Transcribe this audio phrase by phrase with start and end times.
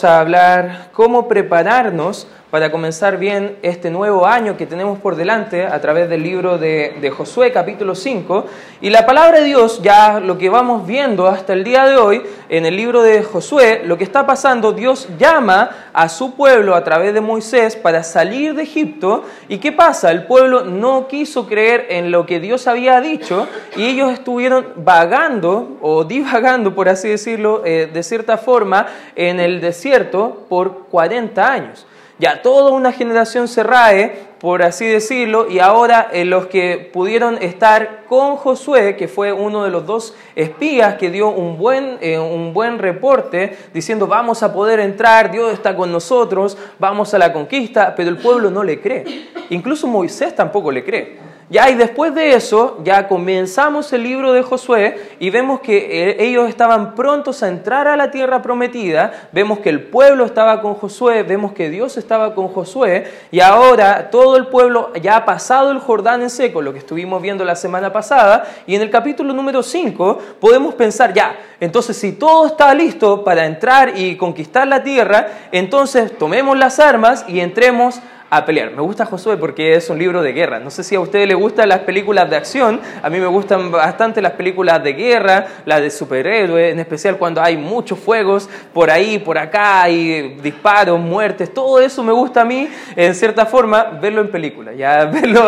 [0.00, 5.80] A hablar cómo prepararnos para comenzar bien este nuevo año que tenemos por delante a
[5.80, 8.44] través del libro de, Josué capítulo 5.
[8.82, 12.22] Y la palabra de Dios, ya lo que vamos viendo hasta el día de hoy
[12.50, 16.84] en el libro de Josué, lo que está pasando, Dios llama a su pueblo a
[16.84, 19.24] través de Moisés para salir de Egipto.
[19.48, 20.10] ¿Y qué pasa?
[20.10, 23.48] El pueblo no quiso creer en lo que Dios había dicho
[23.78, 29.62] y ellos estuvieron vagando o divagando, por así decirlo, eh, de cierta forma, en el
[29.62, 31.86] desierto por 40 años.
[32.22, 37.36] Ya toda una generación se rae, por así decirlo, y ahora eh, los que pudieron
[37.42, 42.20] estar con Josué, que fue uno de los dos espías que dio un buen, eh,
[42.20, 47.32] un buen reporte diciendo vamos a poder entrar, Dios está con nosotros, vamos a la
[47.32, 49.26] conquista, pero el pueblo no le cree.
[49.50, 51.31] Incluso Moisés tampoco le cree.
[51.50, 56.24] Ya y después de eso, ya comenzamos el libro de Josué y vemos que eh,
[56.24, 60.74] ellos estaban prontos a entrar a la tierra prometida, vemos que el pueblo estaba con
[60.74, 63.06] Josué, vemos que Dios estaba con Josué.
[63.30, 67.20] Y ahora todo el pueblo ya ha pasado el Jordán en seco, lo que estuvimos
[67.20, 72.10] viendo la semana pasada, y en el capítulo número 5 podemos pensar, ya, entonces si
[72.10, 78.00] todo está listo para entrar y conquistar la tierra, entonces tomemos las armas y entremos
[78.32, 78.70] a pelear.
[78.70, 80.58] Me gusta Josué porque es un libro de guerra.
[80.58, 83.70] No sé si a ustedes les gustan las películas de acción, a mí me gustan
[83.70, 88.90] bastante las películas de guerra, las de superhéroes, en especial cuando hay muchos fuegos por
[88.90, 93.98] ahí, por acá, y disparos, muertes, todo eso me gusta a mí, en cierta forma,
[94.00, 95.44] verlo en película, ya verlo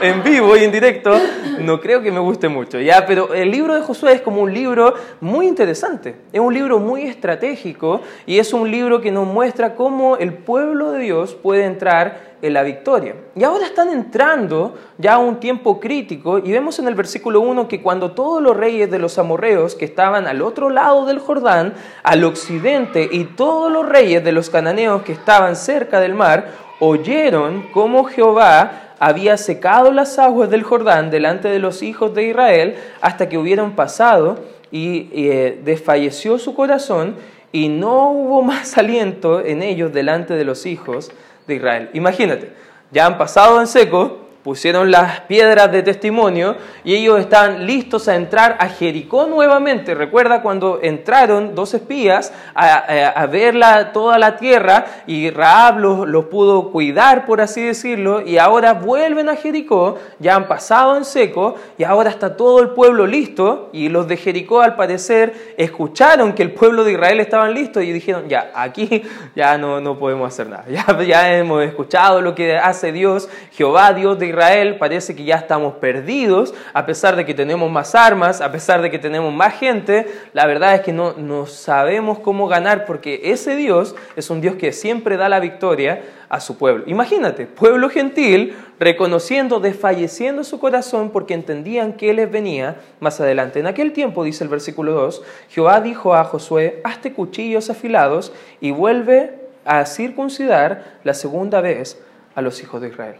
[0.00, 1.18] en, vivo y en directo,
[1.58, 4.54] no creo que me guste mucho, ya, pero el libro de Josué es como un
[4.54, 9.74] libro muy interesante, es un libro muy estratégico y es un libro que nos muestra
[9.74, 13.14] cómo el pueblo de Dios puede entrar en la victoria.
[13.36, 17.68] Y ahora están entrando ya a un tiempo crítico y vemos en el versículo 1
[17.68, 21.74] que cuando todos los reyes de los amorreos que estaban al otro lado del Jordán,
[22.02, 26.48] al occidente, y todos los reyes de los cananeos que estaban cerca del mar,
[26.80, 32.76] oyeron cómo Jehová había secado las aguas del Jordán delante de los hijos de Israel
[33.00, 34.38] hasta que hubieron pasado
[34.72, 37.14] y eh, desfalleció su corazón
[37.52, 41.12] y no hubo más aliento en ellos delante de los hijos
[41.46, 41.90] de Israel.
[41.92, 42.52] Imagínate,
[42.90, 48.16] ya han pasado en seco pusieron las piedras de testimonio y ellos están listos a
[48.16, 49.94] entrar a Jericó nuevamente.
[49.94, 53.54] Recuerda cuando entraron dos espías a, ver
[53.92, 59.36] toda la tierra y Raab los, pudo cuidar, por así decirlo, y ahora vuelven a
[59.36, 64.08] Jericó, ya han pasado en seco y ahora está todo el pueblo listo y los
[64.08, 68.50] de Jericó al parecer escucharon que el pueblo de Israel estaban listos y dijeron, ya,
[68.54, 69.02] aquí
[69.36, 70.64] ya no, no podemos hacer nada,
[71.06, 75.74] ya hemos escuchado lo que hace Dios, Jehová, Dios de Israel parece que ya estamos
[75.74, 80.06] perdidos, a pesar de que tenemos más armas, a pesar de que tenemos más gente,
[80.32, 84.56] la verdad es que no, no sabemos cómo ganar porque ese Dios es un Dios
[84.56, 86.84] que siempre da la victoria a su pueblo.
[86.86, 93.60] Imagínate, pueblo gentil reconociendo, desfalleciendo su corazón porque entendían que les venía más adelante.
[93.60, 98.32] En aquel tiempo, dice el versículo 2, Jehová dijo a Josué, hazte cuchillos afilados
[98.62, 102.00] y vuelve a circuncidar la segunda vez
[102.34, 103.16] a los hijos de Israel.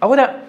[0.00, 0.44] Ahora,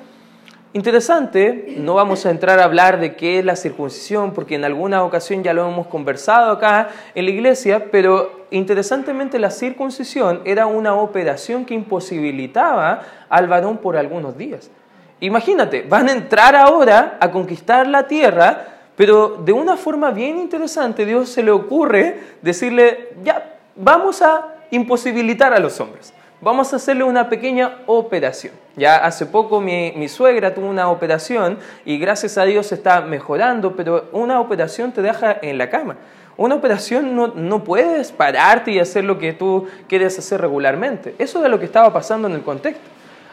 [0.76, 5.04] Interesante, no vamos a entrar a hablar de qué es la circuncisión, porque en alguna
[5.04, 10.96] ocasión ya lo hemos conversado acá en la iglesia, pero interesantemente la circuncisión era una
[10.96, 14.72] operación que imposibilitaba al varón por algunos días.
[15.20, 21.06] Imagínate, van a entrar ahora a conquistar la tierra, pero de una forma bien interesante
[21.06, 27.04] Dios se le ocurre decirle, ya, vamos a imposibilitar a los hombres vamos a hacerle
[27.04, 28.54] una pequeña operación.
[28.76, 34.10] Ya hace poco mi, suegra tuvo una operación y gracias a Dios está mejorando, pero
[34.12, 35.96] una operación te deja en la cama.
[36.36, 41.16] Una operación no, no, puedes pararte y hacer lo que tú quieres hacer regularmente.
[41.20, 42.84] Eso es lo que estaba pasando en el contexto.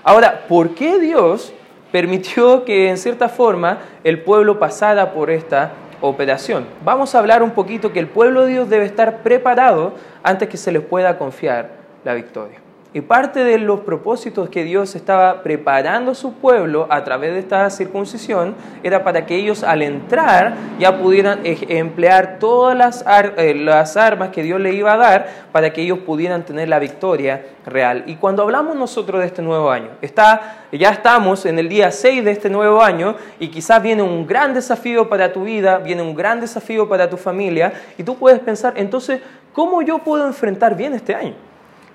[0.04, 1.52] Ahora, ¿por qué Dios
[1.90, 5.72] permitió que en cierta forma el pueblo pasara por esta
[6.02, 6.66] operación?
[6.84, 10.58] Vamos a hablar un poquito que el pueblo de Dios debe estar preparado antes que
[10.58, 11.70] se les pueda confiar
[12.04, 12.59] la victoria.
[12.92, 17.38] Y parte de los propósitos que Dios estaba preparando a su pueblo a través de
[17.38, 23.04] esta circuncisión era para que ellos al entrar ya pudieran emplear todas las,
[23.36, 26.80] eh, las, armas que Dios le iba a dar para que ellos pudieran tener la
[26.80, 28.02] victoria real.
[28.06, 32.24] Y cuando hablamos nosotros de este nuevo año, está, ya estamos en el día 6
[32.24, 36.16] de este nuevo año y quizás viene un gran desafío para tu vida, viene un
[36.16, 39.20] gran desafío para tu familia y tú puedes pensar, entonces,
[39.52, 41.49] ¿cómo yo puedo enfrentar bien este año?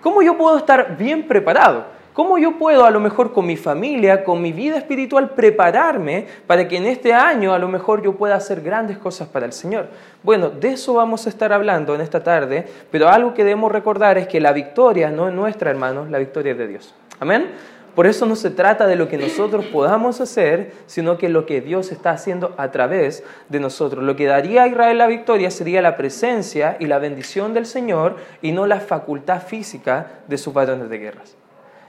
[0.06, 1.86] ¿Cómo yo puedo estar bien preparado?
[2.14, 6.68] ¿Cómo yo puedo a lo mejor con mi familia, con mi vida espiritual, prepararme para
[6.68, 9.88] que en este año a lo mejor yo pueda hacer grandes cosas para el Señor?
[10.22, 14.20] Bueno, de eso vamos a estar hablando en esta tarde, pero algo que debemos recordar
[14.20, 16.94] es que la victoria no es nuestra, hermanos, la victoria es de Dios.
[17.20, 17.48] Amén.
[17.96, 21.62] Por eso no se trata de lo que nosotros podamos hacer, sino que lo que
[21.62, 24.04] Dios está haciendo a través de nosotros.
[24.04, 28.18] Lo que daría a Israel la victoria sería la presencia y la bendición del Señor
[28.42, 31.38] y no la facultad física de sus varones de guerras.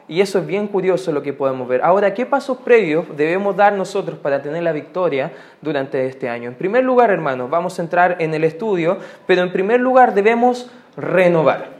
[0.09, 1.83] Y eso es bien curioso lo que podemos ver.
[1.83, 6.49] Ahora, ¿qué pasos previos debemos dar nosotros para tener la victoria durante este año?
[6.49, 10.71] En primer lugar, hermanos, vamos a entrar en el estudio, pero en primer lugar debemos
[10.97, 11.76] renovar.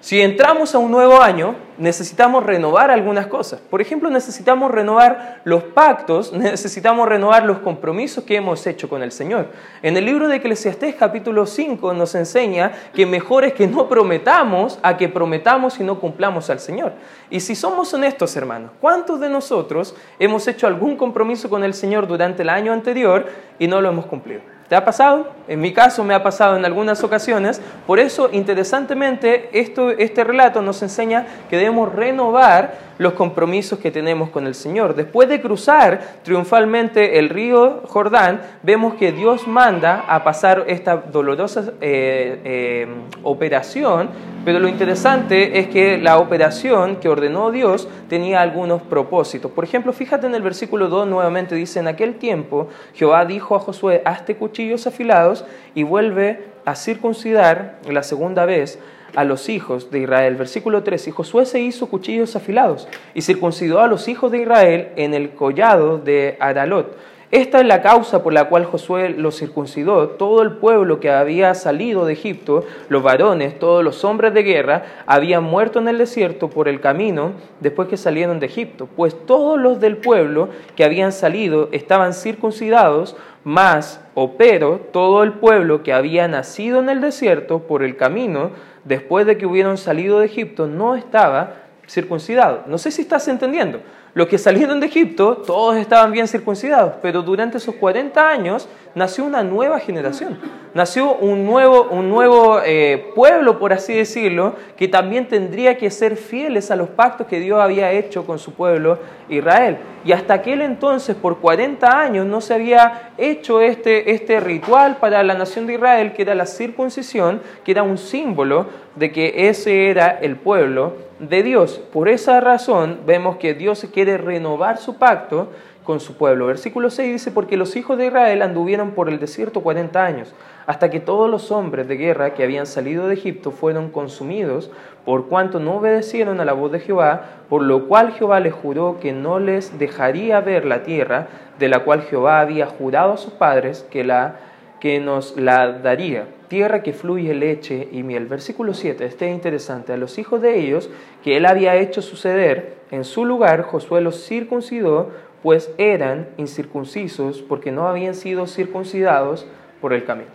[0.00, 3.60] Si entramos a un nuevo año, necesitamos renovar algunas cosas.
[3.60, 9.12] Por ejemplo, necesitamos renovar los pactos, necesitamos renovar los compromisos que hemos hecho con el
[9.12, 9.48] Señor.
[9.82, 14.78] En el libro de Eclesiastés capítulo 5 nos enseña que mejor es que no prometamos
[14.82, 16.94] a que prometamos y no cumplamos al Señor.
[17.28, 22.06] Y si somos honestos, hermanos, ¿cuántos de nosotros hemos hecho algún compromiso con el Señor
[22.06, 23.26] durante el año anterior
[23.58, 24.59] y no lo hemos cumplido?
[24.70, 25.26] ¿Te ha pasado?
[25.48, 27.60] En mi caso me ha pasado en algunas ocasiones.
[27.88, 34.28] Por eso, interesantemente, esto, este relato nos enseña que debemos renovar los compromisos que tenemos
[34.28, 34.94] con el Señor.
[34.94, 41.72] Después de cruzar triunfalmente el río Jordán, vemos que Dios manda a pasar esta dolorosa
[41.80, 42.86] eh, eh,
[43.22, 44.10] operación,
[44.44, 49.50] pero lo interesante es que la operación que ordenó Dios tenía algunos propósitos.
[49.50, 53.60] Por ejemplo, fíjate en el versículo 2 nuevamente dice, en aquel tiempo Jehová dijo a
[53.60, 58.78] Josué, hazte cuchillos afilados y vuelve a circuncidar la segunda vez
[59.14, 60.36] a los hijos de Israel.
[60.36, 64.88] Versículo 3, y Josué se hizo cuchillos afilados y circuncidó a los hijos de Israel
[64.96, 66.96] en el collado de Aralot.
[67.30, 70.08] Esta es la causa por la cual Josué los circuncidó.
[70.08, 74.82] Todo el pueblo que había salido de Egipto, los varones, todos los hombres de guerra,
[75.06, 78.88] habían muerto en el desierto por el camino después que salieron de Egipto.
[78.96, 85.34] Pues todos los del pueblo que habían salido estaban circuncidados, más o pero todo el
[85.34, 88.50] pueblo que había nacido en el desierto por el camino
[88.84, 91.54] después de que hubieron salido de Egipto no estaba
[91.88, 92.64] circuncidado.
[92.66, 93.80] No sé si estás entendiendo.
[94.14, 99.24] Los que salieron de Egipto, todos estaban bien circuncidados, pero durante esos 40 años nació
[99.24, 100.38] una nueva generación,
[100.74, 106.16] nació un nuevo, un nuevo eh, pueblo, por así decirlo, que también tendría que ser
[106.16, 108.98] fieles a los pactos que Dios había hecho con su pueblo
[109.28, 109.78] Israel.
[110.04, 115.22] Y hasta aquel entonces, por 40 años, no se había hecho este, este ritual para
[115.22, 118.66] la nación de Israel, que era la circuncisión, que era un símbolo
[118.96, 121.80] de que ese era el pueblo de Dios.
[121.92, 125.48] Por esa razón vemos que Dios quiere renovar su pacto
[125.84, 126.46] con su pueblo.
[126.46, 130.34] Versículo 6 dice, porque los hijos de Israel anduvieron por el desierto 40 años,
[130.66, 134.70] hasta que todos los hombres de guerra que habían salido de Egipto fueron consumidos,
[135.04, 138.98] por cuanto no obedecieron a la voz de Jehová, por lo cual Jehová les juró
[139.00, 141.28] que no les dejaría ver la tierra
[141.58, 144.36] de la cual Jehová había jurado a sus padres que, la,
[144.80, 148.26] que nos la daría tierra que fluye leche y miel.
[148.26, 149.92] Versículo 7, este es interesante.
[149.92, 150.90] A los hijos de ellos
[151.22, 155.10] que él había hecho suceder en su lugar, Josué los circuncidó
[155.42, 159.46] pues eran incircuncisos porque no habían sido circuncidados
[159.80, 160.30] por el camino.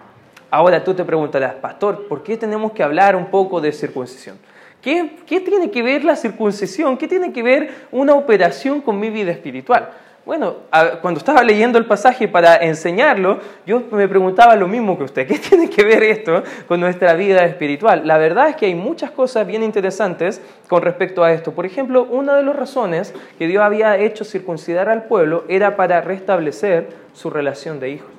[0.50, 4.38] Ahora tú te preguntarás, pastor, ¿por qué tenemos que hablar un poco de circuncisión?
[4.82, 6.98] ¿Qué, ¿Qué, tiene que ver la circuncisión?
[6.98, 9.90] ¿Qué tiene que ver una operación con mi vida espiritual?
[10.26, 10.56] Bueno,
[11.02, 15.28] cuando estaba leyendo el pasaje para enseñarlo, yo me preguntaba lo mismo que usted.
[15.28, 18.08] ¿Qué tiene que ver esto con nuestra vida espiritual?
[18.08, 21.52] La verdad es que hay muchas cosas bien interesantes con respecto a esto.
[21.52, 26.02] Por ejemplo, una de las razones que Dios había hecho circuncidar al pueblo era para
[26.02, 28.10] restablecer su relación de hijos.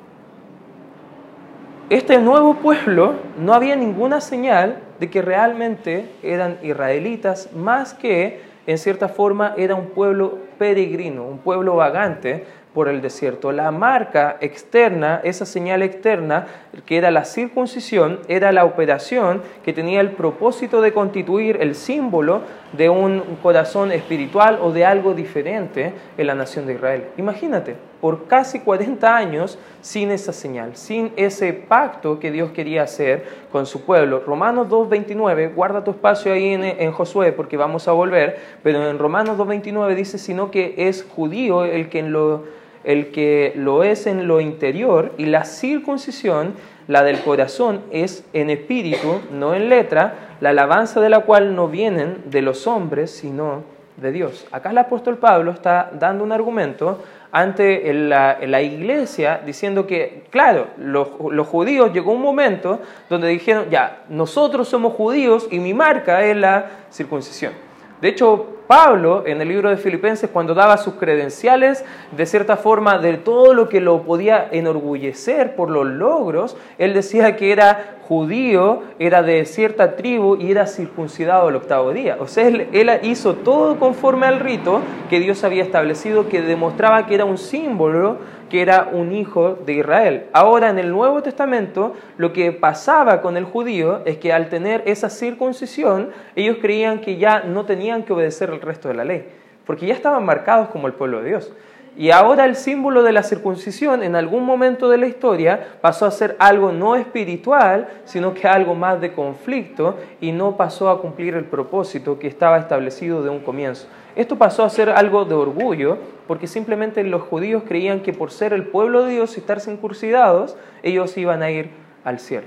[1.91, 8.79] Este nuevo pueblo no había ninguna señal de que realmente eran israelitas más que en
[8.79, 12.45] cierta forma era un pueblo peregrino, un pueblo vagante
[12.77, 13.53] por el desierto.
[13.53, 16.47] La marca externa, esa señal externa,
[16.85, 22.43] que era la circuncisión, era la operación que tenía el propósito de constituir el símbolo
[22.77, 27.05] de un corazón espiritual o de algo diferente en la nación de Israel.
[27.17, 33.25] Imagínate, por casi 40 años sin esa señal, sin ese pacto que Dios quería hacer
[33.51, 34.23] con su pueblo.
[34.25, 39.39] Romanos 2.29, guarda tu espacio ahí en, Josué porque vamos a volver, pero en Romanos
[39.39, 42.45] 2.29 dice, sino que es judío el que, lo,
[42.85, 46.55] el que lo es en lo interior y la circuncisión,
[46.89, 51.69] la del corazón, es en espíritu, no en letra, la alabanza de la cual no
[51.69, 53.65] vienen de los hombres, sino
[53.97, 54.47] de Dios.
[54.53, 57.03] Acá el apóstol Pablo está dando un argumento
[57.33, 64.05] ante la, iglesia diciendo que, claro, los, los, judíos llegó un momento donde dijeron, ya,
[64.09, 67.53] nosotros somos judíos y mi marca es la circuncisión.
[68.01, 71.85] De hecho, Pablo, en el libro de Filipenses, cuando daba sus credenciales,
[72.17, 77.37] de cierta forma, de todo lo que lo podía enorgullecer por los logros, él decía
[77.37, 82.17] que era judío, era de cierta tribu y era circuncidado el octavo día.
[82.21, 87.07] O sea, él, él hizo todo conforme al rito que Dios había establecido, que demostraba
[87.07, 90.27] que era un símbolo que era un hijo de Israel.
[90.33, 94.83] Ahora en el Nuevo Testamento lo que pasaba con el judío es que al tener
[94.87, 99.27] esa circuncisión ellos creían que ya no tenían que obedecer el resto de la ley,
[99.67, 101.53] porque ya estaban marcados como el pueblo de Dios.
[101.99, 106.11] Y ahora el símbolo de la circuncisión en algún momento de la historia pasó a
[106.11, 111.35] ser algo no espiritual, sino que algo más de conflicto y no pasó a cumplir
[111.35, 113.89] el propósito que estaba establecido de un comienzo.
[114.17, 118.55] Esto pasó a ser algo de orgullo porque simplemente los judíos creían que por ser
[118.55, 121.71] el pueblo de Dios y estar circuncidados, ellos iban a ir
[122.03, 122.47] al cielo.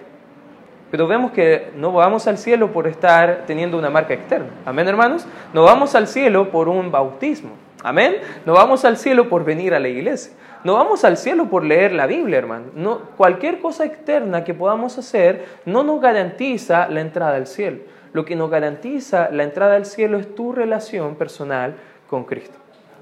[0.89, 4.49] Pero vemos que no vamos al cielo por estar teniendo una marca externa.
[4.65, 5.27] Amén, hermanos.
[5.53, 7.51] No vamos al cielo por un bautismo.
[7.83, 8.15] Amén.
[8.45, 10.33] No vamos al cielo por venir a la iglesia.
[10.63, 12.65] No vamos al cielo por leer la Biblia, hermano.
[12.75, 17.77] No, cualquier cosa externa que podamos hacer no nos garantiza la entrada al cielo.
[18.13, 21.75] Lo que nos garantiza la entrada al cielo es tu relación personal
[22.09, 22.57] con Cristo.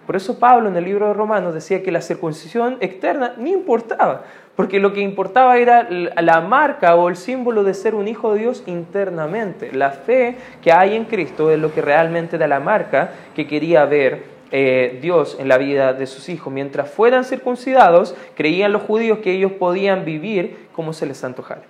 [0.06, 4.24] Por eso Pablo en el libro de Romanos decía que la circuncisión externa ni importaba,
[4.56, 8.40] porque lo que importaba era la marca o el símbolo de ser un hijo de
[8.40, 9.72] Dios internamente.
[9.74, 13.84] La fe que hay en Cristo es lo que realmente era la marca que quería
[13.84, 16.54] ver eh, Dios en la vida de sus hijos.
[16.54, 21.64] Mientras fueran circuncidados, creían los judíos que ellos podían vivir como se les antojara.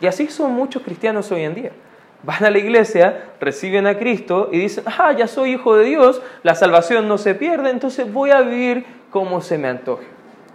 [0.00, 1.72] Y así son muchos cristianos hoy en día.
[2.22, 6.22] Van a la iglesia, reciben a Cristo y dicen, ah, ya soy hijo de Dios,
[6.42, 10.06] la salvación no se pierde, entonces voy a vivir como se me antoje.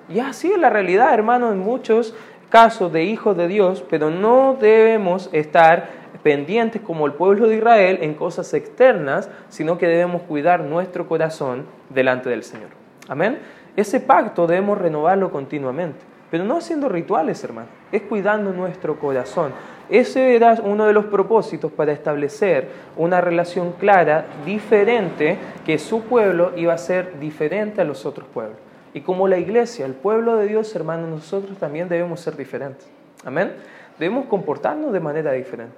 [0.10, 2.16] Y así es la realidad, hermano, en muchos
[2.50, 5.90] casos de hijos de Dios, pero no debemos estar
[6.24, 11.66] pendientes como el pueblo de Israel en cosas externas, sino que debemos cuidar nuestro corazón
[11.90, 12.70] delante del Señor.
[13.08, 13.40] Amén.
[13.76, 19.52] Ese pacto debemos renovarlo continuamente, pero no haciendo rituales, hermano, es cuidando nuestro corazón.
[19.90, 22.68] Ese era uno de los propósitos para establecer
[22.98, 28.58] una relación clara, diferente, que su pueblo iba a ser diferente a los otros pueblos.
[28.94, 32.88] Y como la iglesia, el pueblo de Dios, hermano, nosotros también debemos ser diferentes.
[33.24, 33.54] Amén.
[33.98, 35.76] Debemos comportarnos de manera diferente.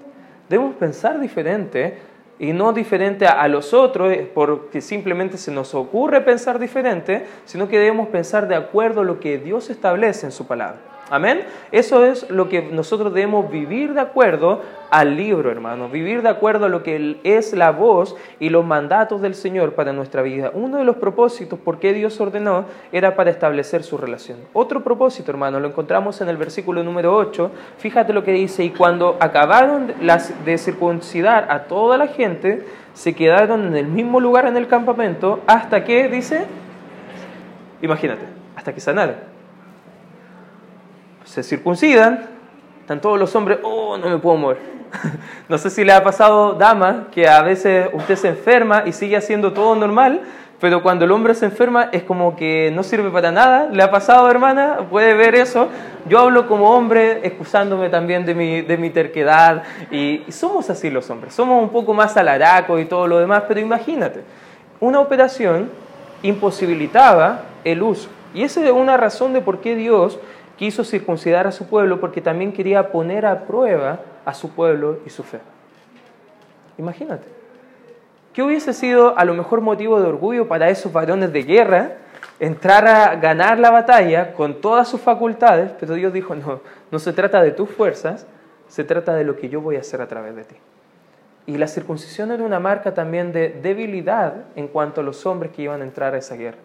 [0.49, 1.97] Debemos pensar diferente
[2.39, 7.77] y no diferente a, los otros porque simplemente se nos ocurre pensar diferente, sino que
[7.77, 10.88] debemos pensar de acuerdo a lo que Dios establece en su palabra.
[11.09, 11.41] Amén.
[11.71, 14.61] Eso es lo que nosotros debemos vivir de acuerdo
[14.91, 15.89] al libro, hermano.
[15.89, 19.91] Vivir de acuerdo a lo que es la voz y los mandatos del Señor para
[19.91, 20.51] nuestra vida.
[20.53, 24.37] Uno de los propósitos por qué Dios ordenó era para establecer su relación.
[24.53, 27.51] Otro propósito, hermano, lo encontramos en el versículo número 8.
[27.77, 29.93] Fíjate lo que dice, y cuando acabaron
[30.45, 35.39] de circuncidar a toda la gente, se quedaron en el mismo lugar en el campamento
[35.47, 36.45] hasta que, dice,
[37.81, 38.25] imagínate,
[38.55, 39.28] hasta que sanaron
[41.29, 42.25] se circuncidan,
[42.81, 44.57] están todos los hombres, oh, no me puedo mover.
[45.47, 49.15] no sé si le ha pasado, dama, que a veces usted se enferma y sigue
[49.15, 50.21] haciendo todo normal,
[50.59, 53.69] pero cuando el hombre se enferma es como que no sirve para nada.
[53.71, 54.79] ¿Le ha pasado, hermana?
[54.89, 55.69] ¿Puede ver eso?
[56.07, 60.89] Yo hablo como hombre, excusándome también de mi, de mi terquedad, y, y somos así
[60.89, 64.23] los hombres, somos un poco más alaracos y todo lo demás, pero imagínate,
[64.79, 65.69] una operación
[66.23, 68.09] imposibilitaba el uso.
[68.33, 70.19] Y esa es una razón de por qué Dios
[70.59, 75.09] quiso circuncidar a su pueblo porque también quería poner a prueba a su pueblo y
[75.09, 75.39] su fe.
[76.77, 77.25] Imagínate.
[78.33, 81.93] ¿Qué hubiese sido a lo mejor motivo de orgullo para esos varones de guerra
[82.41, 85.71] entrar a ganar la batalla con todas sus facultades?
[85.79, 86.59] Pero Dios dijo, no,
[86.91, 88.27] no se trata de tus fuerzas,
[88.67, 90.55] se trata de lo que yo voy a hacer a través de ti.
[91.45, 95.61] Y la circuncisión era una marca también de debilidad en cuanto a los hombres que
[95.61, 96.57] iban a entrar a esa guerra.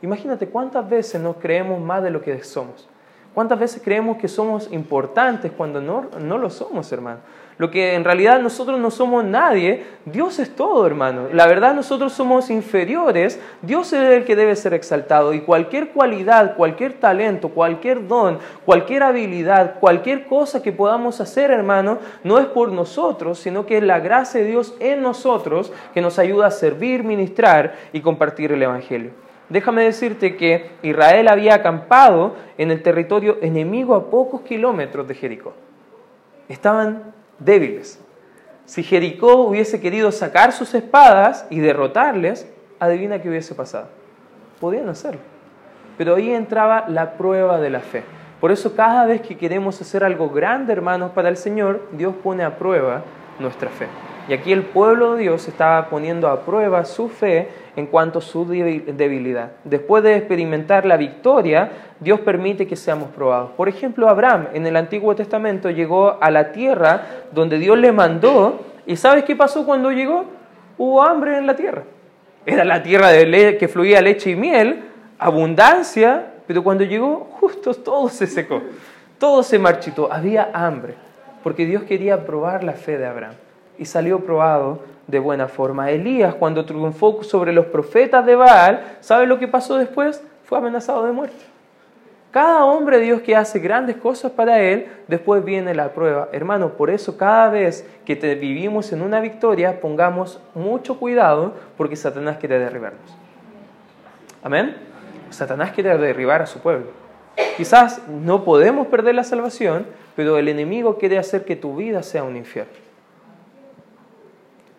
[0.00, 2.88] Imagínate cuántas veces nos creemos más de lo que somos.
[3.34, 7.20] ¿Cuántas veces creemos que somos importantes cuando no, no lo somos, hermano?
[7.56, 11.28] Lo que en realidad nosotros no somos nadie, Dios es todo, hermano.
[11.32, 16.56] La verdad nosotros somos inferiores, Dios es el que debe ser exaltado y cualquier cualidad,
[16.56, 22.70] cualquier talento, cualquier don, cualquier habilidad, cualquier cosa que podamos hacer, hermano, no es por
[22.70, 27.02] nosotros, sino que es la gracia de Dios en nosotros que nos ayuda a servir,
[27.02, 33.94] ministrar y compartir el Evangelio déjame decirte que Israel había acampado en el territorio enemigo
[33.94, 35.52] a pocos kilómetros de Jericó.
[36.48, 38.02] Estaban débiles.
[38.64, 43.88] Si Jericó hubiese querido sacar sus espadas y derrotarles, adivina qué hubiese pasado.
[44.58, 45.20] Podían hacerlo.
[45.98, 48.04] Pero ahí entraba la prueba de la fe.
[48.40, 52.42] Por eso cada vez que queremos hacer algo grande, hermanos, para el Señor, Dios pone
[52.42, 53.02] a prueba
[53.38, 53.86] nuestra fe.
[54.28, 58.22] Y aquí el pueblo de Dios estaba poniendo a prueba su fe en cuanto a
[58.22, 59.52] su debilidad.
[59.64, 63.52] Después de experimentar la victoria, Dios permite que seamos probados.
[63.52, 68.60] Por ejemplo, Abraham en el Antiguo Testamento llegó a la tierra donde Dios le mandó.
[68.86, 70.24] ¿Y sabes qué pasó cuando llegó?
[70.76, 71.84] Hubo hambre en la tierra.
[72.44, 74.82] Era la tierra de que fluía leche y miel,
[75.18, 78.60] abundancia, pero cuando llegó, justo todo se secó,
[79.18, 80.94] todo se marchitó, había hambre,
[81.44, 83.34] porque Dios quería probar la fe de Abraham
[83.78, 85.90] y salió probado de buena forma.
[85.90, 90.22] Elías, cuando triunfó sobre los profetas de Baal, ¿sabe lo que pasó después?
[90.44, 91.52] Fue amenazado de muerte.
[92.32, 96.30] Cada hombre de Dios que hace grandes cosas para Él, después viene la prueba.
[96.32, 101.94] Hermano, por eso cada vez que te vivimos en una victoria, pongamos mucho cuidado porque
[101.94, 103.14] Satanás quiere derribarnos.
[104.42, 104.76] Amén.
[105.28, 106.86] Satanás quiere derribar a su pueblo.
[107.58, 112.24] Quizás no podemos perder la salvación, pero el enemigo quiere hacer que tu vida sea
[112.24, 112.72] un infierno.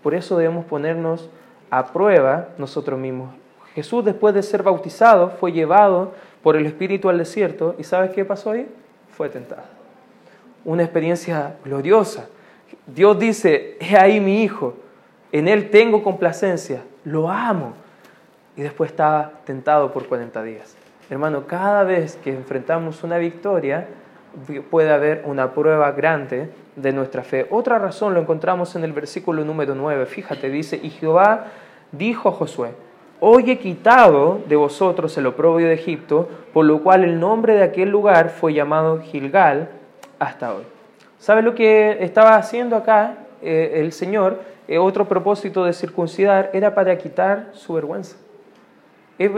[0.04, 1.30] Por eso debemos ponernos
[1.70, 3.34] a prueba nosotros mismos.
[3.74, 6.12] Jesús después de ser bautizado fue llevado
[6.44, 8.68] por el Espíritu al desierto y ¿sabes qué pasó ahí?
[9.16, 9.64] Fue tentado.
[10.66, 12.28] Una experiencia gloriosa.
[12.86, 14.76] Dios dice, he ahí mi hijo,
[15.32, 17.74] en él tengo complacencia, lo amo.
[18.56, 20.76] Y después estaba tentado por 40 días.
[21.10, 23.88] Hermano, cada vez que enfrentamos una victoria,
[24.70, 27.48] puede haber una prueba grande de nuestra fe.
[27.50, 30.06] Otra razón lo encontramos en el versículo número 9.
[30.06, 31.46] Fíjate, dice, y Jehová
[31.92, 32.72] dijo a Josué,
[33.20, 37.64] hoy he quitado de vosotros el oprobio de Egipto, por lo cual el nombre de
[37.64, 39.70] aquel lugar fue llamado Gilgal
[40.20, 40.64] hasta hoy.
[41.20, 44.40] ¿Sabe lo que estaba haciendo acá eh, el Señor?
[44.68, 48.18] Eh, otro propósito de circuncidar era para quitar su vergüenza.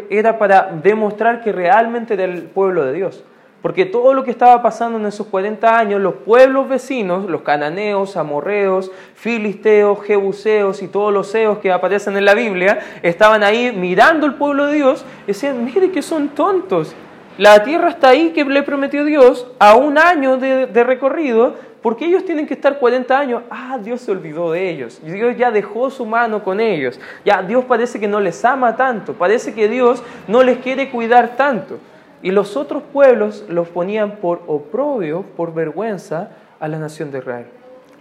[0.09, 3.23] Era para demostrar que realmente era el pueblo de Dios.
[3.65, 8.15] Porque todo lo que estaba pasando en esos 40 años, los pueblos vecinos, los cananeos,
[8.15, 14.27] amorreos, filisteos, jebuseos y todos los seos que aparecen en la Biblia, estaban ahí mirando
[14.27, 16.93] el pueblo de Dios y decían, mire que son tontos.
[17.39, 22.05] La tierra está ahí que le prometió Dios a un año de, de recorrido, porque
[22.05, 23.41] ellos tienen que estar 40 años.
[23.49, 25.01] Ah, Dios se olvidó de ellos.
[25.03, 26.99] Dios ya dejó su mano con ellos.
[27.25, 29.13] Ya Dios parece que no les ama tanto.
[29.13, 31.79] Parece que Dios no les quiere cuidar tanto.
[32.21, 37.45] Y los otros pueblos los ponían por oprobio, por vergüenza a la nación de Israel.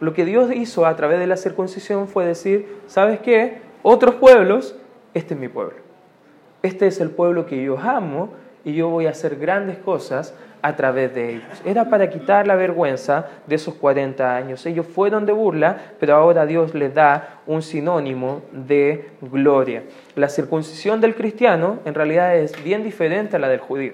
[0.00, 3.58] Lo que Dios hizo a través de la circuncisión fue decir, ¿sabes qué?
[3.82, 4.76] Otros pueblos,
[5.12, 5.76] este es mi pueblo.
[6.62, 8.30] Este es el pueblo que yo amo
[8.64, 11.62] y yo voy a hacer grandes cosas a través de ellos.
[11.64, 14.64] Era para quitar la vergüenza de esos 40 años.
[14.64, 19.82] Ellos fueron de burla, pero ahora Dios les da un sinónimo de gloria.
[20.16, 23.92] La circuncisión del cristiano en realidad es bien diferente a la del judío.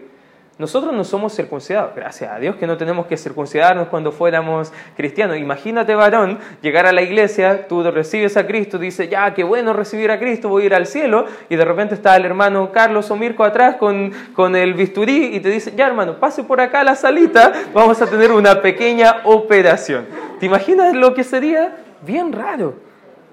[0.60, 5.38] Nosotros no somos circuncidados, gracias a Dios que no tenemos que circuncidarnos cuando fuéramos cristianos.
[5.38, 10.10] Imagínate, varón, llegar a la iglesia, tú recibes a Cristo, dices, ya, qué bueno recibir
[10.10, 13.16] a Cristo, voy a ir al cielo, y de repente está el hermano Carlos o
[13.16, 16.84] Mirko atrás con, con el bisturí y te dice, ya hermano, pase por acá a
[16.84, 20.04] la salita, vamos a tener una pequeña operación.
[20.40, 21.74] ¿Te imaginas lo que sería?
[22.06, 22.74] Bien raro,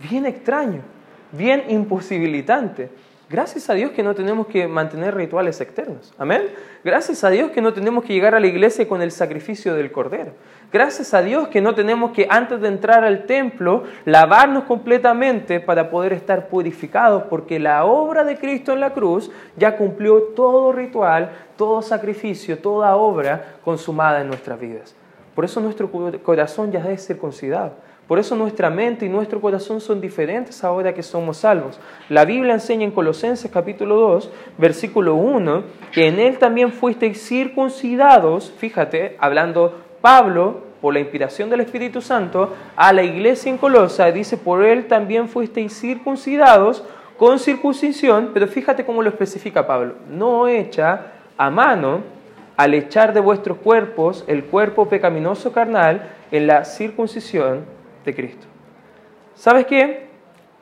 [0.10, 0.80] bien extraño,
[1.34, 2.90] bien imposibilitante.
[3.30, 6.14] Gracias a Dios que no tenemos que mantener rituales externos.
[6.18, 6.44] Amén.
[6.82, 9.92] Gracias a Dios que no tenemos que llegar a la iglesia con el sacrificio del
[9.92, 10.32] cordero.
[10.72, 15.90] Gracias a Dios que no tenemos que antes de entrar al templo lavarnos completamente para
[15.90, 21.32] poder estar purificados porque la obra de Cristo en la cruz ya cumplió todo ritual,
[21.58, 24.96] todo sacrificio, toda obra consumada en nuestras vidas.
[25.38, 25.92] Por eso nuestro
[26.24, 27.74] corazón ya ser circuncidado.
[28.08, 31.80] Por eso nuestra mente y nuestro corazón son diferentes ahora que somos salvos.
[32.10, 38.52] La Biblia enseña en Colosenses capítulo 2, versículo 1, que en él también fuisteis circuncidados,
[38.58, 44.38] fíjate, hablando Pablo por la inspiración del Espíritu Santo a la iglesia en Colosa, dice,
[44.38, 46.84] por él también fuisteis circuncidados
[47.16, 52.17] con circuncisión, pero fíjate cómo lo especifica Pablo, no hecha a mano
[52.58, 57.66] al echar de vuestros cuerpos el cuerpo pecaminoso carnal en la circuncisión
[58.04, 58.48] de Cristo.
[59.36, 60.08] ¿Sabes qué?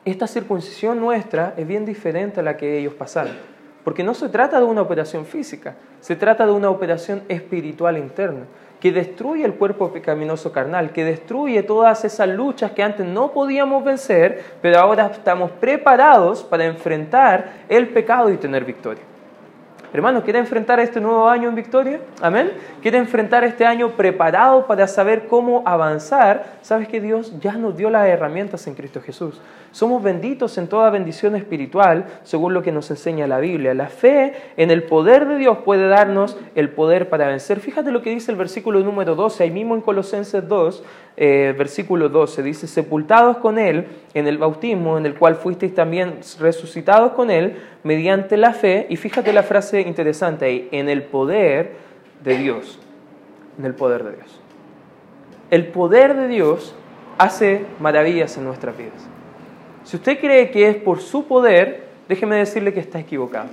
[0.04, 3.34] Esta circuncisión nuestra es bien diferente a la que ellos pasaron,
[3.82, 8.44] porque no se trata de una operación física, se trata de una operación espiritual interna
[8.78, 13.82] que destruye el cuerpo pecaminoso carnal, que destruye todas esas luchas que antes no podíamos
[13.82, 19.02] vencer, pero ahora estamos preparados para enfrentar el pecado y tener victoria.
[19.92, 22.00] Hermano, ¿quiere enfrentar este nuevo año en victoria?
[22.20, 22.52] Amén.
[22.82, 26.58] ¿Quiere enfrentar este año preparado para saber cómo avanzar?
[26.60, 29.40] Sabes que Dios ya nos dio las herramientas en Cristo Jesús.
[29.70, 33.74] Somos benditos en toda bendición espiritual, según lo que nos enseña la Biblia.
[33.74, 37.60] La fe en el poder de Dios puede darnos el poder para vencer.
[37.60, 40.82] Fíjate lo que dice el versículo número 12, ahí mismo en Colosenses 2,
[41.16, 46.18] eh, versículo 12, dice, sepultados con Él en el bautismo, en el cual fuisteis también
[46.38, 51.72] resucitados con Él mediante la fe, y fíjate la frase interesante ahí, en el poder
[52.22, 52.78] de Dios,
[53.58, 54.40] en el poder de Dios.
[55.50, 56.74] El poder de Dios
[57.18, 59.08] hace maravillas en nuestras vidas.
[59.84, 63.48] Si usted cree que es por su poder, déjeme decirle que está equivocado,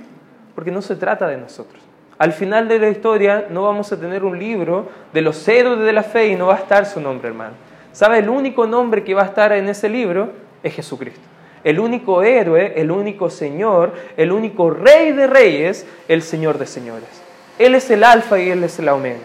[0.54, 1.83] porque no se trata de nosotros.
[2.18, 5.92] Al final de la historia no vamos a tener un libro de los héroes de
[5.92, 7.54] la fe y no va a estar su nombre, hermano.
[7.92, 8.18] ¿Sabe?
[8.18, 10.30] El único nombre que va a estar en ese libro
[10.62, 11.20] es Jesucristo.
[11.64, 17.08] El único héroe, el único Señor, el único Rey de Reyes, el Señor de Señores.
[17.58, 19.18] Él es el Alfa y Él es el Omega.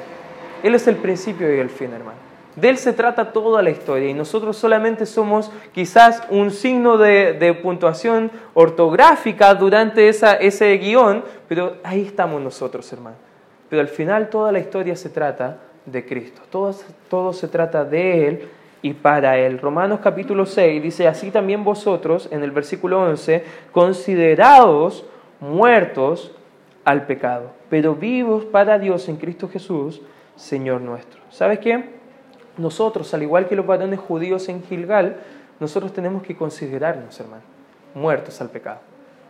[0.64, 2.29] Él es el principio y el fin, hermano.
[2.56, 7.60] De Él se trata toda la historia y nosotros solamente somos quizás un signo de,
[7.62, 13.16] puntuación ortográfica durante esa, ese guion, pero ahí estamos nosotros, hermano.
[13.70, 16.76] Pero al final toda la historia se trata de Cristo, todo,
[17.10, 18.50] todo se trata de Él
[18.82, 19.60] y para Él.
[19.60, 25.06] Romanos capítulo 6 dice, así también vosotros, en el versículo 11, considerados
[25.40, 26.32] muertos
[26.84, 30.02] al pecado, pero vivos para Dios en Cristo Jesús,
[30.36, 31.22] Señor nuestro.
[31.30, 31.99] ¿Sabes qué?
[32.60, 35.18] Nosotros, al igual que los varones judíos en Gilgal,
[35.60, 37.44] nosotros tenemos que considerarnos, hermano,
[37.96, 38.80] muertos al pecado.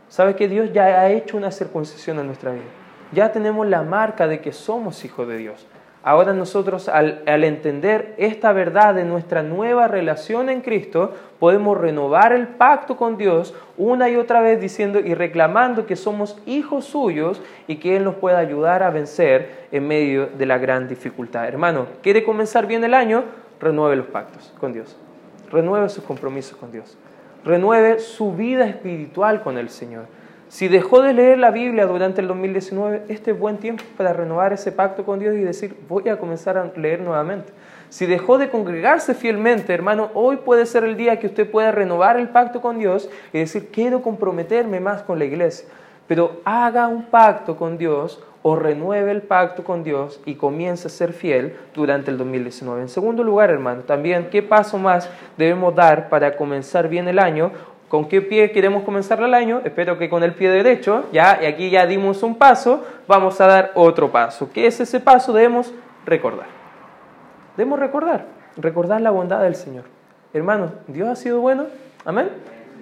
[0.10, 2.64] ¿Sabe que Dios ya ha hecho una circuncisión en nuestra vida?
[3.12, 5.66] Ya tenemos la marca de que somos hijos de Dios.
[6.02, 12.48] Ahora nosotros al, entender esta verdad de nuestra nueva relación en Cristo, podemos renovar el
[12.48, 17.78] pacto con Dios una y otra vez diciendo y reclamando que somos hijos suyos y
[17.78, 21.46] que Él nos pueda ayudar a vencer en medio de la gran dificultad.
[21.46, 23.26] Hermano, ¿quiere comenzar bien el año?
[23.60, 24.96] Renueve los pactos con Dios.
[25.52, 26.98] Renueve sus compromisos con Dios.
[27.44, 30.06] Renueve su vida espiritual con el Señor.
[30.50, 34.52] Si dejó de leer la Biblia durante el 2019, este es buen tiempo para renovar
[34.52, 37.54] ese pacto con Dios y decir, voy a comenzar a leer nuevamente.
[37.90, 42.18] Si dejó de congregarse fielmente, hermano, hoy puede ser el día que usted pueda renovar
[42.18, 45.70] el pacto con Dios y decir, quiero comprometerme más con la iglesia.
[46.08, 50.92] Pero haga un pacto con Dios o renueve el pacto con Dios y comience a
[50.92, 52.82] ser fiel durante el 2019.
[52.82, 57.52] En segundo lugar, hermano, también, ¿qué paso más debemos dar para comenzar bien el año?
[57.90, 59.62] ¿Con qué pie queremos comenzar el año?
[59.66, 63.48] Espero que con el pie derecho, ya, y aquí ya dimos un paso, vamos a
[63.48, 64.52] dar otro paso.
[64.54, 65.34] ¿Qué es ese paso?
[65.34, 65.74] Debemos
[66.06, 66.46] recordar.
[67.58, 69.86] Debemos recordar, recordar la bondad del Señor.
[70.34, 71.66] Hermano, Dios ha sido bueno,
[72.06, 72.30] amén.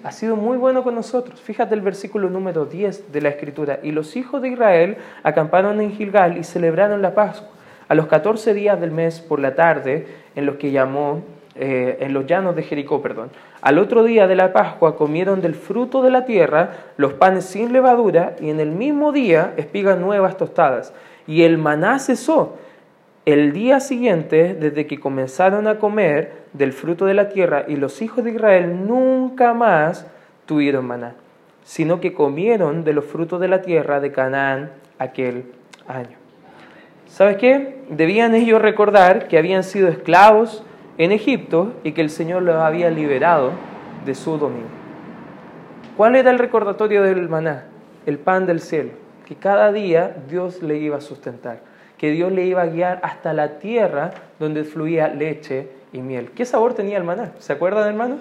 [0.03, 1.39] Ha sido muy bueno con nosotros.
[1.39, 3.79] Fíjate el versículo número 10 de la Escritura.
[3.81, 7.49] Y los hijos de Israel acamparon en Gilgal y celebraron la Pascua.
[7.87, 11.23] A los 14 días del mes por la tarde, en los que llamó
[11.59, 13.29] eh, en los llanos de Jericó, perdón.
[13.61, 17.73] Al otro día de la Pascua comieron del fruto de la tierra los panes sin
[17.73, 20.93] levadura y en el mismo día espigas nuevas tostadas.
[21.25, 22.57] Y el maná cesó.
[23.25, 28.01] El día siguiente, desde que comenzaron a comer del fruto de la tierra, y los
[28.01, 30.07] hijos de Israel nunca más
[30.45, 31.15] tuvieron maná,
[31.63, 35.43] sino que comieron de los frutos de la tierra de Canaán aquel
[35.87, 36.17] año.
[37.07, 37.81] ¿Sabes qué?
[37.89, 40.63] Debían ellos recordar que habían sido esclavos
[40.97, 43.51] en Egipto y que el Señor los había liberado
[44.05, 44.65] de su dominio.
[45.95, 47.65] ¿Cuál era el recordatorio del maná?
[48.05, 48.91] El pan del cielo,
[49.25, 51.61] que cada día Dios le iba a sustentar,
[51.97, 56.31] que Dios le iba a guiar hasta la tierra donde fluía leche y miel.
[56.31, 57.31] ¿Qué sabor tenía el maná?
[57.39, 58.17] ¿Se acuerdan, hermano?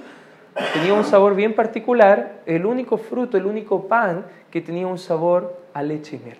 [0.72, 5.60] Tenía un sabor bien particular, el único fruto, el único pan que tenía un sabor
[5.74, 6.38] a leche y miel.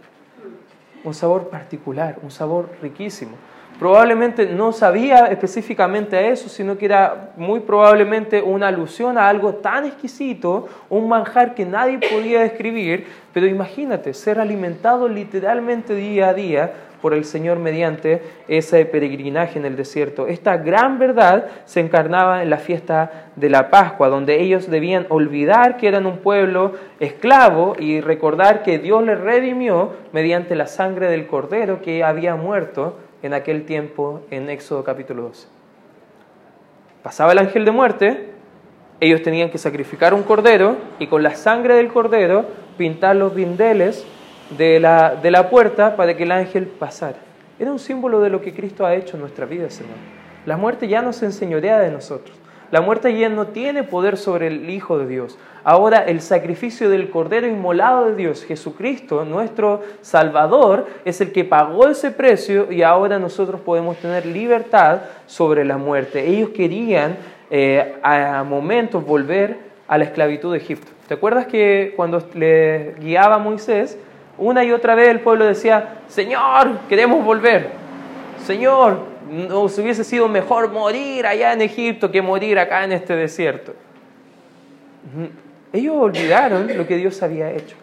[1.04, 3.36] Un sabor particular, un sabor riquísimo
[3.78, 9.54] probablemente no sabía específicamente a eso, sino que era muy probablemente una alusión a algo
[9.56, 16.34] tan exquisito, un manjar que nadie podía describir, pero imagínate ser alimentado literalmente día a
[16.34, 20.26] día por el Señor mediante ese peregrinaje en el desierto.
[20.26, 25.76] Esta gran verdad se encarnaba en la fiesta de la Pascua, donde ellos debían olvidar
[25.76, 31.26] que eran un pueblo esclavo y recordar que Dios les redimió mediante la sangre del
[31.26, 35.48] cordero que había muerto en aquel tiempo en Éxodo capítulo 12.
[37.02, 38.30] Pasaba el ángel de muerte,
[39.00, 42.46] ellos tenían que sacrificar un cordero y con la sangre del cordero
[42.78, 44.06] pintar los dindeles
[44.56, 47.18] de la, de la puerta para que el ángel pasara.
[47.58, 49.96] Era un símbolo de lo que Cristo ha hecho en nuestra vida, Señor.
[50.44, 52.38] La muerte ya no se enseñorea de nosotros.
[52.70, 55.38] La muerte ya no tiene poder sobre el Hijo de Dios.
[55.62, 61.88] Ahora el sacrificio del Cordero inmolado de Dios, Jesucristo, nuestro Salvador, es el que pagó
[61.88, 66.26] ese precio y ahora nosotros podemos tener libertad sobre la muerte.
[66.28, 67.16] Ellos querían
[67.50, 70.90] eh, a momentos volver a la esclavitud de Egipto.
[71.06, 73.96] ¿Te acuerdas que cuando le guiaba Moisés,
[74.38, 77.70] una y otra vez el pueblo decía, Señor, queremos volver.
[78.44, 83.74] Señor, nos hubiese sido mejor morir allá en Egipto que morir acá en este desierto.
[85.72, 87.76] Ellos olvidaron lo que Dios había hecho.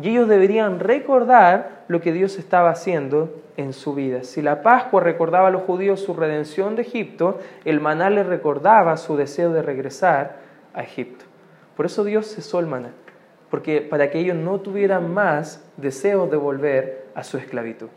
[0.00, 4.24] Y ellos deberían recordar lo que Dios estaba haciendo en su vida.
[4.24, 8.96] Si la Pascua recordaba a los judíos su redención de Egipto, el maná les recordaba
[8.96, 10.36] su deseo de regresar
[10.74, 11.24] a Egipto.
[11.76, 12.90] Por eso Dios cesó el maná,
[13.50, 17.88] porque para que ellos no tuvieran más deseos de volver a su esclavitud.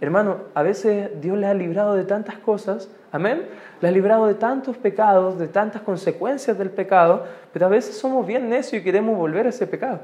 [0.00, 3.46] Hermano, a veces Dios les ha librado de tantas cosas, amén,
[3.80, 8.26] les ha librado de tantos pecados, de tantas consecuencias del pecado, pero a veces somos
[8.26, 10.00] bien necios y queremos volver a ese pecado.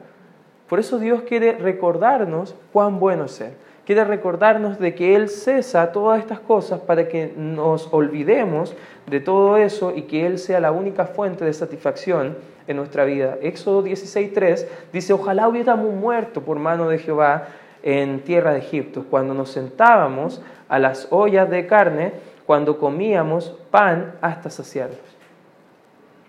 [0.68, 3.52] Por eso Dios quiere recordarnos cuán bueno es Él.
[3.84, 8.76] Quiere recordarnos de que Él cesa todas estas cosas para que nos olvidemos
[9.08, 12.36] de todo eso y que Él sea la única fuente de satisfacción
[12.68, 13.36] en nuestra vida.
[13.42, 17.48] Éxodo 16.3 dice, ojalá hubiéramos muerto por mano de Jehová
[17.82, 22.12] en tierra de Egipto, cuando nos sentábamos a las ollas de carne,
[22.46, 24.98] cuando comíamos pan hasta saciarlos.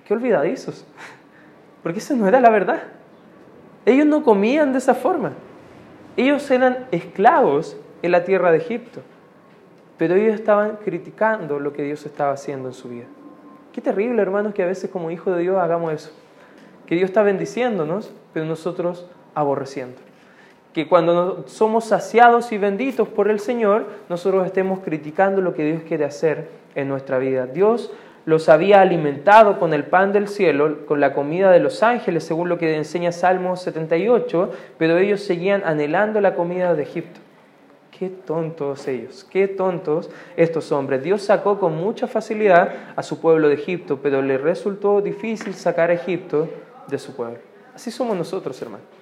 [0.06, 0.86] Qué olvidadizos,
[1.84, 2.84] porque esa no era la verdad.
[3.86, 5.34] Ellos no comían de esa forma.
[6.18, 9.02] Ellos eran esclavos en la tierra de Egipto,
[9.98, 13.06] pero ellos estaban criticando lo que Dios estaba haciendo en su vida.
[13.74, 16.12] Qué terrible, hermanos, que a veces como hijos de Dios hagamos eso.
[16.86, 20.11] Que Dios está bendiciéndonos, pero nosotros aborreciendo
[20.74, 25.84] que cuando somos saciados y benditos por el Señor, nosotros estemos criticando lo que Dios
[25.88, 27.46] quiere hacer en nuestra vida.
[27.46, 27.92] Dios
[28.26, 32.50] los había alimentado con el pan del cielo, con la comida de los ángeles, según
[32.50, 37.20] lo que enseña Salmo 78, pero ellos seguían anhelando la comida de Egipto.
[37.90, 41.04] Qué tontos ellos, qué tontos estos hombres.
[41.04, 45.90] Dios sacó con mucha facilidad a su pueblo de Egipto, pero le resultó difícil sacar
[45.90, 46.48] a Egipto
[46.88, 47.40] de su pueblo.
[47.76, 49.01] Así somos nosotros, hermanos.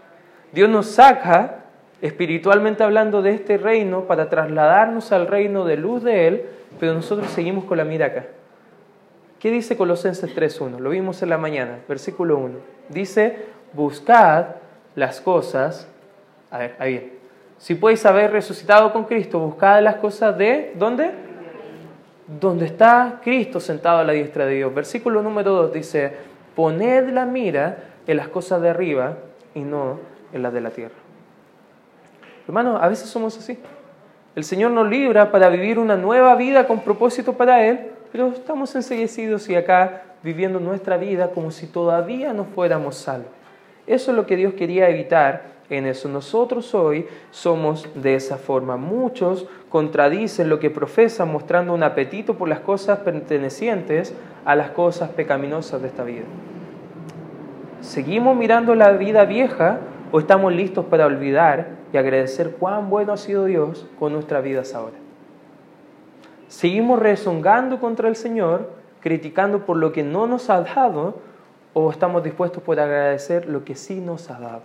[0.51, 1.65] Dios nos saca,
[2.01, 6.45] espiritualmente hablando, de este reino para trasladarnos al reino de luz de Él,
[6.79, 8.25] pero nosotros seguimos con la mira acá.
[9.39, 10.79] ¿Qué dice Colosenses 3.1?
[10.79, 12.55] Lo vimos en la mañana, versículo 1.
[12.89, 13.37] Dice,
[13.73, 14.47] buscad
[14.95, 15.87] las cosas,
[16.51, 17.13] a ver, ahí bien.
[17.57, 21.11] Si podéis haber resucitado con Cristo, buscad las cosas de, ¿dónde?
[22.39, 24.73] Donde está Cristo sentado a la diestra de Dios.
[24.73, 26.13] Versículo número 2 dice,
[26.55, 29.17] poned la mira en las cosas de arriba
[29.53, 29.99] y no
[30.33, 30.95] en las de la tierra.
[32.47, 33.59] Hermanos, a veces somos así.
[34.35, 38.73] El Señor nos libra para vivir una nueva vida con propósito para Él, pero estamos
[38.75, 43.31] enseguecidos y acá viviendo nuestra vida como si todavía no fuéramos salvos.
[43.87, 46.09] Eso es lo que Dios quería evitar en eso.
[46.09, 48.77] Nosotros hoy somos de esa forma.
[48.77, 54.13] Muchos contradicen lo que profesan mostrando un apetito por las cosas pertenecientes
[54.45, 56.25] a las cosas pecaminosas de esta vida.
[57.81, 59.79] Seguimos mirando la vida vieja
[60.11, 64.73] ¿O estamos listos para olvidar y agradecer cuán bueno ha sido Dios con nuestras vidas
[64.73, 64.95] ahora?
[66.47, 71.19] ¿Seguimos rezongando contra el Señor, criticando por lo que no nos ha dado,
[71.73, 74.63] o estamos dispuestos por agradecer lo que sí nos ha dado?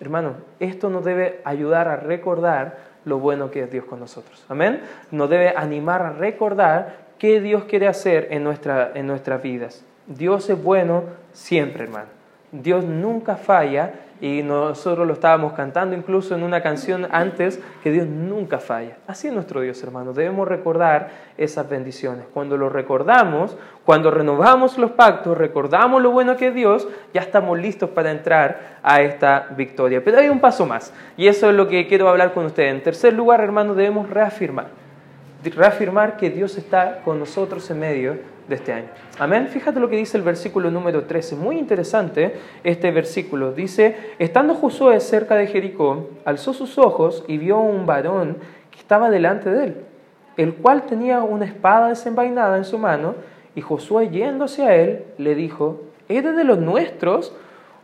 [0.00, 4.44] Hermano, esto nos debe ayudar a recordar lo bueno que es Dios con nosotros.
[4.48, 4.80] Amén.
[5.12, 9.84] Nos debe animar a recordar qué Dios quiere hacer en, nuestra, en nuestras vidas.
[10.08, 12.08] Dios es bueno siempre, hermano.
[12.50, 18.06] Dios nunca falla y nosotros lo estábamos cantando incluso en una canción antes, que Dios
[18.06, 18.98] nunca falla.
[19.08, 20.12] Así es nuestro Dios, hermano.
[20.12, 22.26] Debemos recordar esas bendiciones.
[22.32, 27.58] Cuando lo recordamos, cuando renovamos los pactos, recordamos lo bueno que es Dios, ya estamos
[27.58, 30.04] listos para entrar a esta victoria.
[30.04, 32.72] Pero hay un paso más, y eso es lo que quiero hablar con ustedes.
[32.72, 34.68] En tercer lugar, hermano, debemos reafirmar.
[35.42, 38.88] Reafirmar que Dios está con nosotros en medio de este año.
[39.18, 39.48] Amén.
[39.48, 41.36] Fíjate lo que dice el versículo número 13.
[41.36, 43.52] Muy interesante este versículo.
[43.52, 48.36] Dice, estando Josué cerca de Jericó, alzó sus ojos y vio un varón
[48.70, 49.76] que estaba delante de él,
[50.36, 53.14] el cual tenía una espada desenvainada en su mano,
[53.54, 57.34] y Josué yéndose a él, le dijo, ¿eres de los nuestros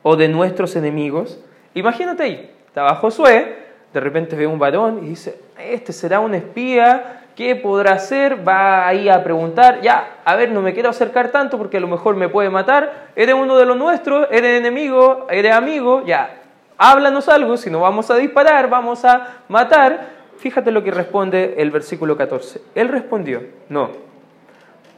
[0.03, 1.43] o de nuestros enemigos?
[1.75, 3.57] Imagínate ahí, estaba Josué,
[3.93, 8.48] de repente ve un varón y dice, este será un espía ¿Qué podrá hacer?
[8.48, 11.87] Va ahí a preguntar, ya, a ver, no me quiero acercar tanto porque a lo
[11.87, 13.11] mejor me puede matar.
[13.14, 16.40] Eres uno de los nuestros, eres enemigo, eres amigo, ya,
[16.77, 20.09] háblanos algo, si no vamos a disparar, vamos a matar.
[20.38, 22.61] Fíjate lo que responde el versículo 14.
[22.74, 23.90] Él respondió, no,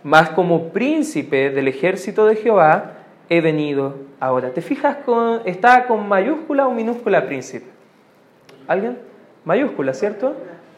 [0.03, 2.93] mas como príncipe del ejército de Jehová
[3.29, 4.49] he venido ahora.
[4.55, 4.97] ¿Te fijas?
[5.05, 7.67] Con, ¿Está con mayúscula o minúscula príncipe?
[8.67, 8.97] ¿Alguien?
[9.45, 10.37] Mayúscula, ¿cierto?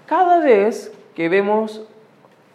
[0.08, 1.82] Cada vez que vemos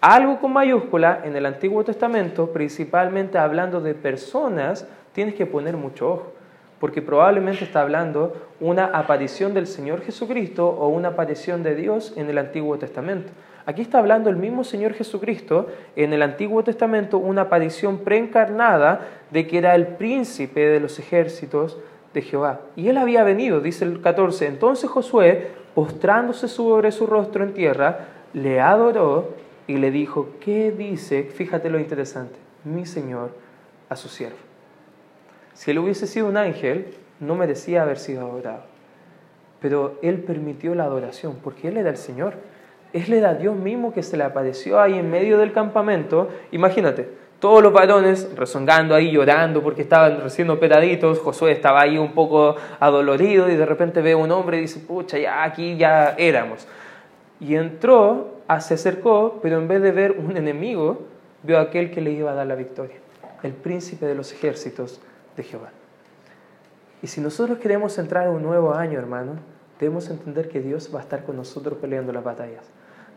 [0.02, 6.12] algo con mayúscula en el Antiguo Testamento, principalmente hablando de personas, tienes que poner mucho
[6.12, 6.34] ojo,
[6.80, 12.30] porque probablemente está hablando una aparición del Señor Jesucristo o una aparición de Dios en
[12.30, 13.32] el Antiguo Testamento.
[13.66, 19.46] Aquí está hablando el mismo Señor Jesucristo en el Antiguo Testamento, una aparición preencarnada de
[19.46, 21.78] que era el príncipe de los ejércitos
[22.14, 22.62] de Jehová.
[22.76, 28.17] Y él había venido, dice el 14, entonces Josué, postrándose sobre su rostro en tierra,
[28.34, 29.36] le adoró
[29.68, 31.24] y le dijo, ¿qué dice?
[31.24, 33.32] Fíjate lo interesante, mi Señor
[33.90, 34.38] a su siervo.
[35.54, 38.64] Si él hubiese sido un ángel, no merecía haber sido adorado.
[39.60, 42.36] Pero él permitió la adoración porque él era el Señor.
[42.94, 46.30] Él era Dios mismo que se le apareció ahí en medio del campamento.
[46.52, 47.10] Imagínate,
[47.40, 51.20] todos los varones rezongando ahí, llorando porque estaban recién operaditos.
[51.20, 54.80] Josué estaba ahí un poco adolorido y de repente ve a un hombre y dice,
[54.80, 56.68] pucha, ya aquí ya éramos.
[57.40, 61.04] Y entró, se acercó, pero en vez de ver un enemigo,
[61.44, 62.96] vio a aquel que le iba a dar la victoria,
[63.44, 65.00] el príncipe de los ejércitos
[65.36, 65.70] de Jehová.
[67.02, 69.34] Y si nosotros queremos entrar a un nuevo año, hermano,
[69.80, 72.66] debemos entender que Dios va a estar con nosotros peleando las batallas.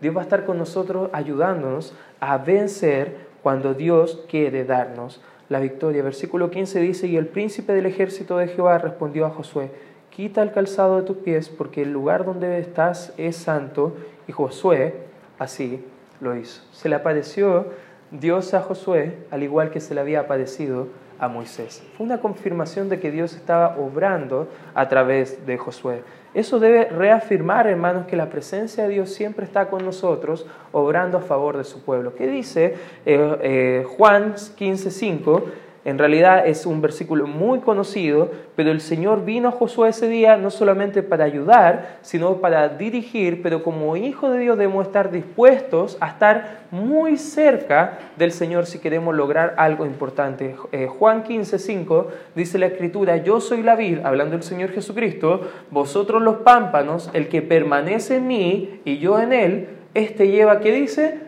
[0.00, 6.02] Dios va a estar con nosotros ayudándonos a vencer cuando Dios quiere darnos la victoria.
[6.02, 9.70] Versículo 15 dice, y el príncipe del ejército de Jehová respondió a Josué,
[10.10, 13.96] quita el calzado de tus pies porque el lugar donde estás es santo.
[14.26, 14.94] Y Josué
[15.38, 15.84] así
[16.20, 16.62] lo hizo.
[16.72, 17.66] Se le apareció
[18.10, 21.82] Dios a Josué al igual que se le había aparecido a Moisés.
[21.96, 26.02] Fue una confirmación de que Dios estaba obrando a través de Josué.
[26.32, 31.20] Eso debe reafirmar, hermanos, que la presencia de Dios siempre está con nosotros, obrando a
[31.20, 32.14] favor de su pueblo.
[32.14, 35.42] ¿Qué dice eh, eh, Juan 15:5?
[35.82, 40.36] En realidad es un versículo muy conocido, pero el Señor vino a Josué ese día
[40.36, 45.96] no solamente para ayudar, sino para dirigir, pero como hijo de Dios debemos estar dispuestos
[46.00, 50.54] a estar muy cerca del Señor si queremos lograr algo importante.
[50.72, 55.40] Eh, Juan 15, 5 dice la escritura, yo soy la vid, hablando del Señor Jesucristo,
[55.70, 60.72] vosotros los pámpanos, el que permanece en mí y yo en él, este lleva, ¿qué
[60.72, 61.20] dice?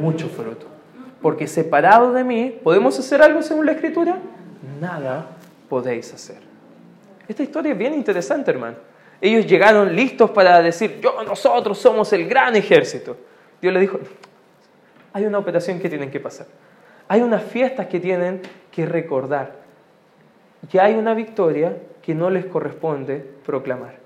[0.00, 0.77] Mucho fruto
[1.20, 4.18] porque separado de mí, ¿podemos hacer algo según la Escritura?
[4.80, 5.26] Nada
[5.68, 6.38] podéis hacer.
[7.26, 8.76] Esta historia es bien interesante, hermano.
[9.20, 13.16] Ellos llegaron listos para decir, yo, nosotros somos el gran ejército.
[13.60, 13.98] Dios le dijo,
[15.12, 16.46] hay una operación que tienen que pasar.
[17.08, 19.56] Hay unas fiestas que tienen que recordar.
[20.70, 23.96] Ya hay una victoria que no les corresponde proclamar.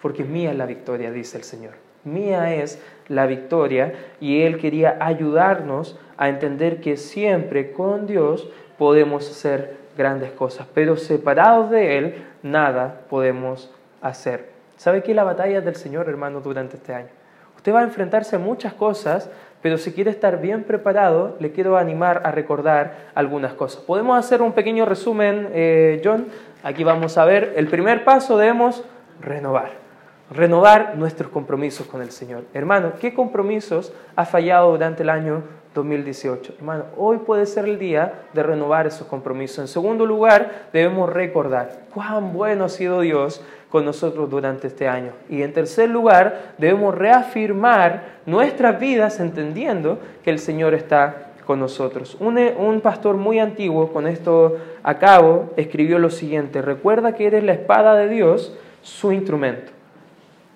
[0.00, 1.83] Porque mía es la victoria, dice el Señor.
[2.04, 9.28] Mía es la victoria y Él quería ayudarnos a entender que siempre con Dios podemos
[9.30, 14.50] hacer grandes cosas, pero separados de Él nada podemos hacer.
[14.76, 17.08] ¿Sabe qué es la batalla del Señor, hermano, durante este año?
[17.56, 19.30] Usted va a enfrentarse a muchas cosas,
[19.62, 23.82] pero si quiere estar bien preparado, le quiero animar a recordar algunas cosas.
[23.82, 26.26] Podemos hacer un pequeño resumen, eh, John.
[26.62, 28.84] Aquí vamos a ver, el primer paso debemos
[29.20, 29.83] renovar
[30.30, 32.44] renovar nuestros compromisos con el Señor.
[32.54, 35.42] Hermano, ¿qué compromisos ha fallado durante el año
[35.74, 36.54] 2018?
[36.58, 39.58] Hermano, hoy puede ser el día de renovar esos compromisos.
[39.58, 45.12] En segundo lugar, debemos recordar cuán bueno ha sido Dios con nosotros durante este año.
[45.28, 52.16] Y en tercer lugar, debemos reafirmar nuestras vidas entendiendo que el Señor está con nosotros.
[52.20, 57.44] Un, un, pastor muy antiguo, con esto a cabo, escribió lo siguiente, recuerda que eres
[57.44, 59.74] la espada de Dios, su instrumento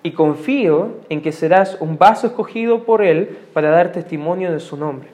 [0.03, 4.77] y confío en que serás un vaso escogido por Él para dar testimonio de su
[4.77, 5.09] nombre.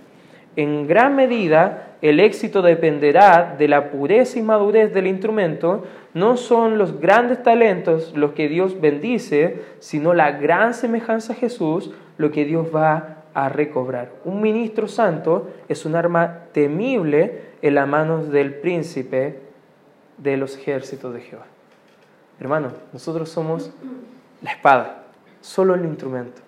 [0.56, 5.84] En gran medida, el éxito dependerá de la pureza y madurez del instrumento.
[6.14, 11.92] No son los grandes talentos los que Dios bendice, sino la gran semejanza a Jesús
[12.18, 14.12] lo que Dios va a recobrar.
[14.24, 19.40] Un ministro santo es un arma temible en las manos del príncipe
[20.18, 21.46] de los ejércitos de Jehová.
[22.40, 23.74] Hermano, nosotros somos
[24.46, 25.06] la espada,
[25.42, 26.40] solo el instrumento.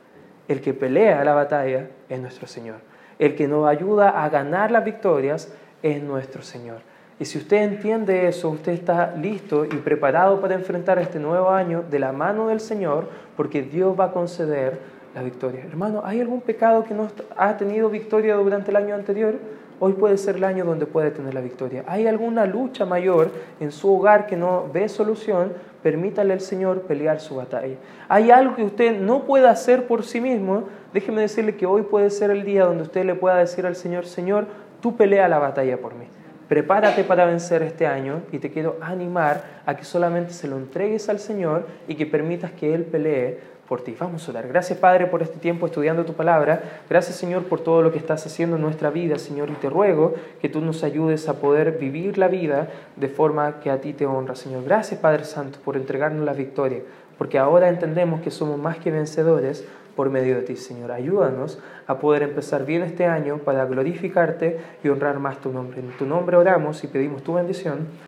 [0.47, 2.75] El que pelea la batalla es nuestro Señor.
[3.17, 6.77] El que nos ayuda a ganar las victorias es nuestro Señor.
[7.19, 11.83] Y si usted entiende eso, usted está listo y preparado para enfrentar este nuevo año
[11.89, 14.77] de la mano del Señor, porque Dios va a conceder
[15.15, 15.63] la victoria.
[15.65, 19.33] Hermano, ¿hay algún pecado que no ha tenido victoria durante el año anterior?
[19.79, 21.83] Hoy puede ser el año donde puede tener la victoria.
[21.87, 25.53] ¿Hay alguna lucha mayor en su hogar que no ve solución?
[25.87, 27.77] Permítale al Señor pelear su batalla.
[28.09, 32.09] Hay algo que usted no puede hacer por sí mismo, déjeme decirle que hoy puede
[32.09, 34.47] ser el día donde usted le pueda decir al Señor, Señor,
[34.81, 36.07] tú pelea la batalla por mí.
[36.49, 41.07] Prepárate para vencer este año y te quiero animar a que solamente se lo entregues
[41.07, 43.95] al Señor y que permitas que Él pelee por ti.
[43.99, 44.47] Vamos a orar.
[44.47, 46.81] Gracias Padre por este tiempo estudiando tu palabra.
[46.89, 49.49] Gracias Señor por todo lo que estás haciendo en nuestra vida, Señor.
[49.49, 53.69] Y te ruego que tú nos ayudes a poder vivir la vida de forma que
[53.69, 54.63] a ti te honra, Señor.
[54.63, 56.81] Gracias Padre Santo por entregarnos la victoria,
[57.17, 59.65] porque ahora entendemos que somos más que vencedores
[59.97, 60.91] por medio de ti, Señor.
[60.91, 61.57] Ayúdanos
[61.87, 65.79] a poder empezar bien este año para glorificarte y honrar más tu nombre.
[65.79, 67.87] En tu nombre oramos y pedimos tu bendición.